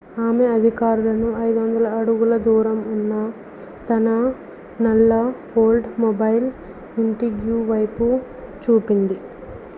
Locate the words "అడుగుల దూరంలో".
1.97-2.87